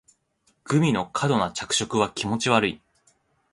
[0.63, 2.81] グミの過度な着色は気持ち悪い